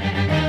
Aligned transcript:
to 0.00 0.43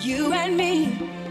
You 0.00 0.32
and 0.32 0.56
me. 0.56 1.23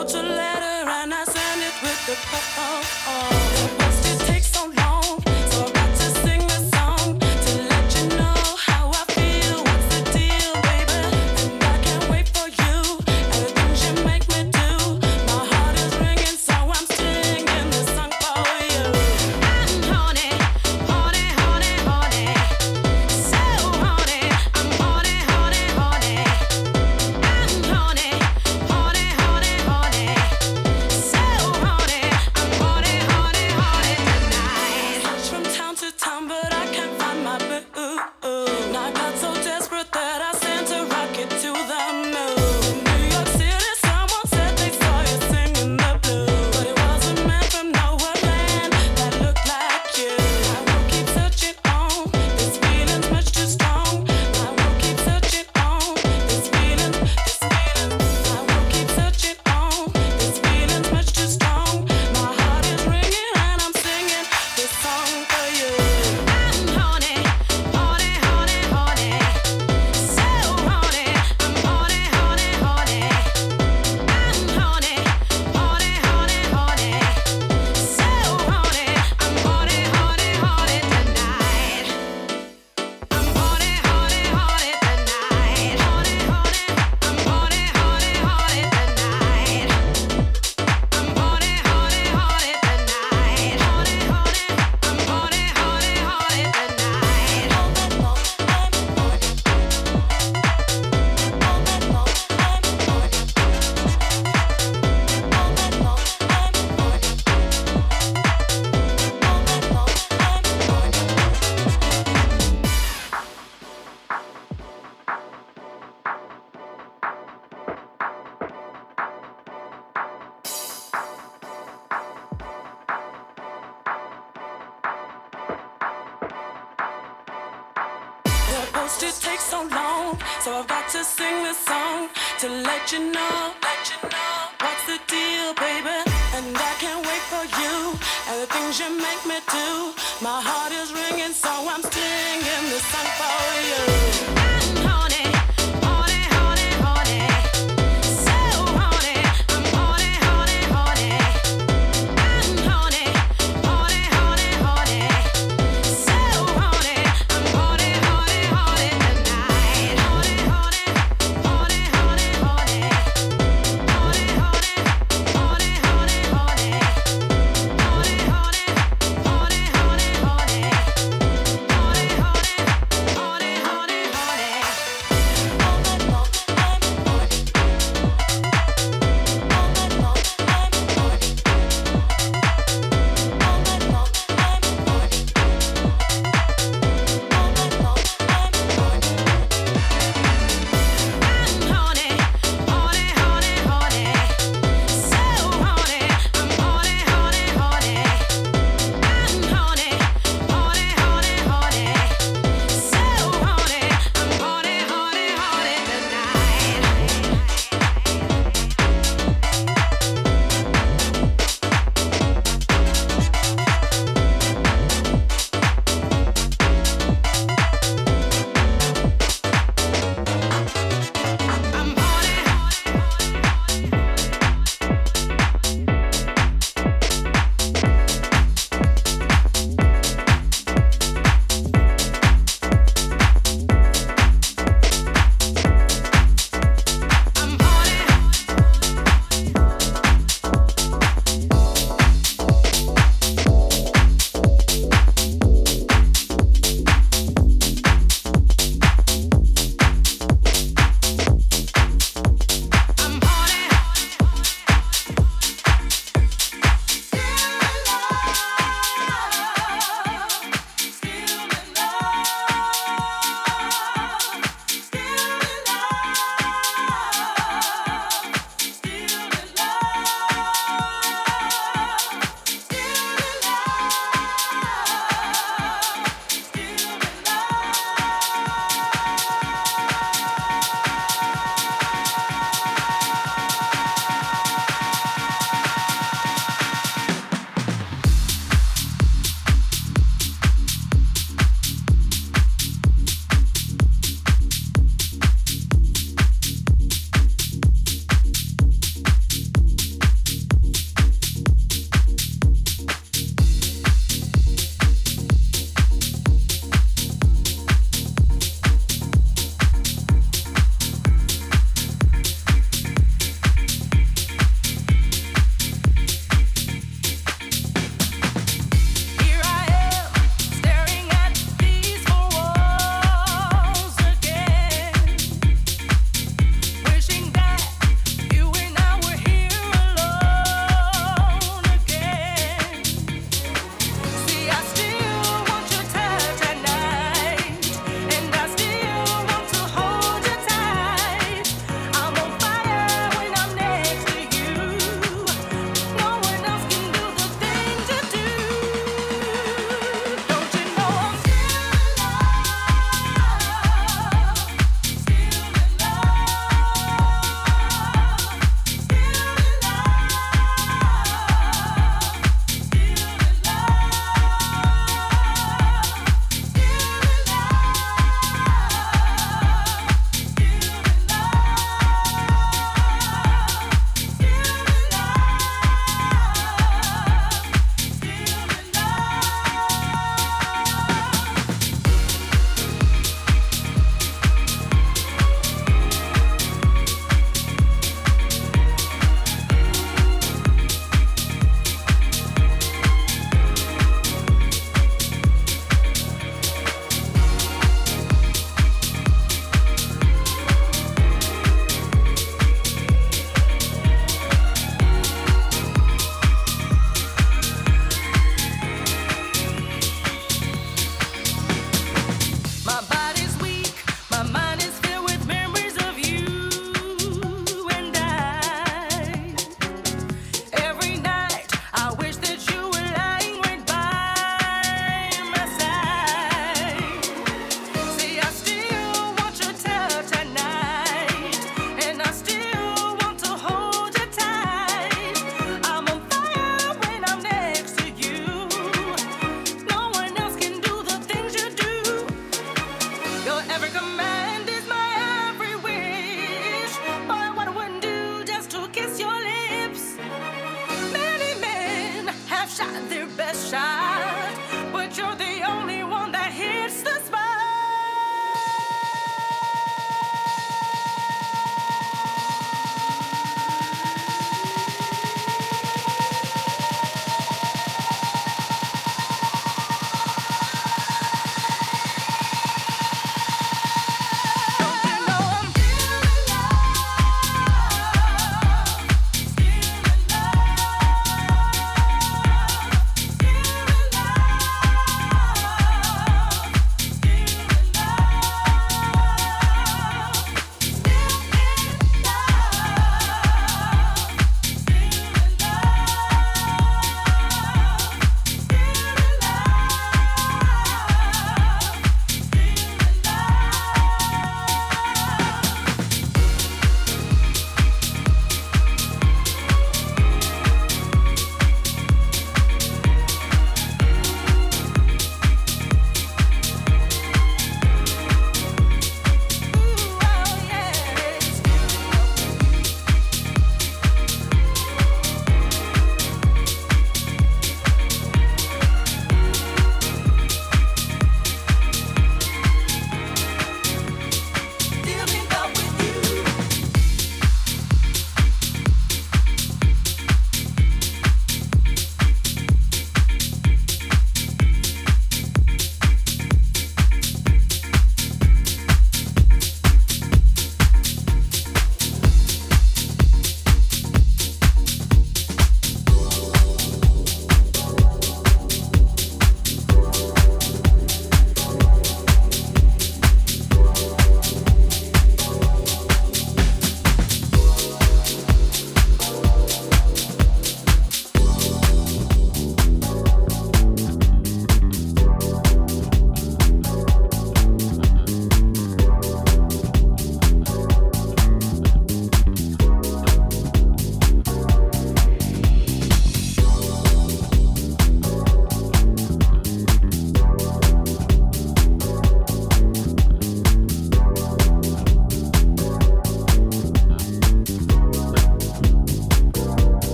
Wrote 0.00 0.14
your 0.14 0.22
letter 0.22 0.88
and 0.88 1.12
I 1.12 1.24
sent 1.24 1.60
it 1.60 1.82
with 1.82 2.06
the 2.06 2.16
post. 2.24 3.99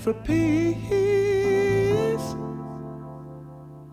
For 0.00 0.14
peace, 0.14 0.78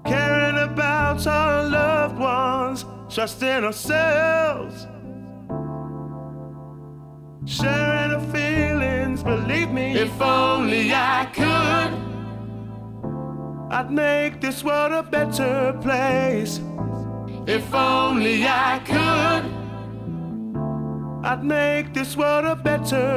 caring 0.06 0.58
about 0.58 1.28
our 1.28 1.64
loved 1.64 2.18
ones, 2.18 2.86
trusting 3.10 3.66
ourselves, 3.66 4.88
sharing 7.46 8.14
our 8.14 8.22
feelings. 8.32 9.22
Believe 9.22 9.72
me, 9.72 9.98
If 9.98 10.22
only 10.22 10.94
I 10.94 11.26
could. 11.34 11.92
I'd 13.70 13.92
make 13.92 14.40
this 14.40 14.64
world 14.64 14.94
a 14.94 15.04
better 15.04 15.78
place. 15.82 16.62
If 17.46 17.74
only 17.74 18.46
I 18.46 18.80
could. 18.86 19.44
I'd 21.26 21.44
make 21.44 21.94
this 21.94 22.16
world 22.16 22.46
a 22.46 22.56
better 22.56 22.86
place. 22.86 23.17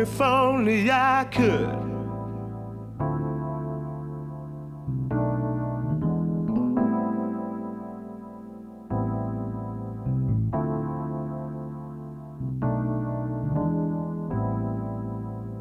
If 0.00 0.18
only 0.18 0.90
I 0.90 1.24
could. 1.30 1.68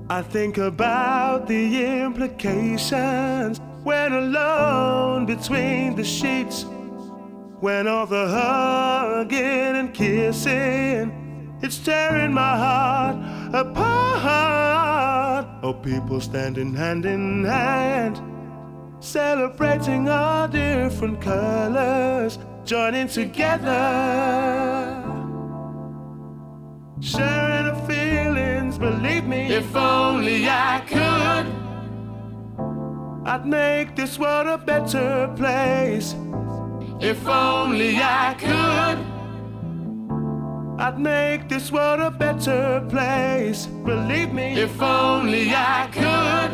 I 0.09 0.21
think 0.21 0.57
about 0.57 1.47
the 1.49 2.01
implications 2.05 3.59
when 3.83 4.13
alone 4.13 5.25
between 5.25 5.97
the 5.97 6.05
sheets. 6.05 6.63
When 7.59 7.89
all 7.89 8.05
the 8.05 8.25
hugging 8.25 9.75
and 9.75 9.93
kissing, 9.93 11.57
it's 11.61 11.77
tearing 11.79 12.31
my 12.31 12.55
heart 12.57 13.38
apart. 13.53 15.45
Oh, 15.61 15.73
people 15.73 16.21
standing 16.21 16.73
hand 16.73 17.05
in 17.05 17.43
hand, 17.43 18.21
celebrating 18.99 20.07
our 20.09 20.47
different 20.47 21.21
colors, 21.21 22.39
joining 22.65 23.07
together, 23.07 23.75
sharing 26.99 27.65
the 27.65 27.75
feelings. 27.87 28.77
Believe 28.77 29.25
me, 29.25 29.51
If 29.51 29.75
only 29.75 30.47
I 30.47 30.81
could. 30.87 31.47
I'd 33.27 33.45
make 33.45 33.95
this 33.95 34.17
world 34.17 34.47
a 34.47 34.57
better 34.57 35.31
place. 35.35 36.15
If 36.99 37.27
only 37.27 37.97
I 37.97 38.35
could. 38.39 39.08
I'd 40.81 40.97
make 40.97 41.49
this 41.49 41.73
world 41.73 41.99
a 41.99 42.09
better 42.09 42.79
place. 42.87 43.65
Believe 43.65 44.31
me, 44.31 44.57
If 44.57 44.81
only 44.81 45.49
I 45.53 45.89
could. 45.91 46.51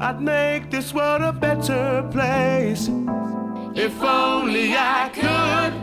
I'd 0.00 0.22
make 0.22 0.70
this 0.70 0.94
world 0.94 1.20
a 1.20 1.32
better 1.32 2.08
place. 2.10 2.88
If 3.74 4.02
only 4.02 4.72
I 4.74 5.10
could. 5.12 5.74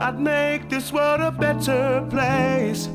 I'd 0.00 0.20
make 0.20 0.70
this 0.70 0.92
world 0.92 1.20
a 1.20 1.32
better 1.32 2.06
place. 2.08 2.88